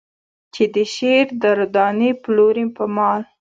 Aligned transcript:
چې 0.53 0.63
د 0.73 0.77
شعر 0.95 1.27
در 1.43 1.57
دانې 1.75 2.11
پلورې 2.23 2.65
په 2.77 2.85
مال. 2.95 3.21